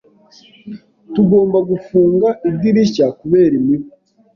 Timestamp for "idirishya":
2.49-3.05